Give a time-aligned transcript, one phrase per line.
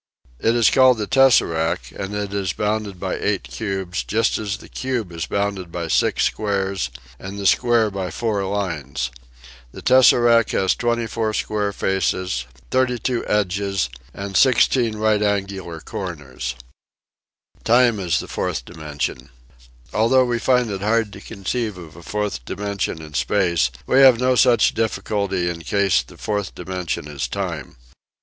[0.39, 4.67] It is called the" tesseract," and it is bounded by eight cubes just as the
[4.67, 6.89] cube is bounded by six squares
[7.19, 9.11] and the square by four lines.
[9.71, 16.55] The tesseract has 24 square faces, 32 edges and 16 rightangular corners.
[17.63, 19.29] TIME AS THE FOURTH DIMENSION
[19.93, 24.19] Although we find it hard to conceive of a fourth dimension in space we have
[24.19, 27.75] no such difficulty in case the fourth dimension is time.